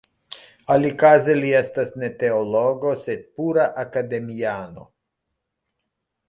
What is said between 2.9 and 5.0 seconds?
sed pura akademiano.